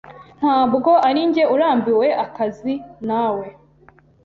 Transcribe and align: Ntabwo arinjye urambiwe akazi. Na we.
Ntabwo 0.39 0.91
arinjye 1.07 1.43
urambiwe 1.53 2.07
akazi. 2.25 2.73
Na 3.07 3.23
we. 3.35 3.47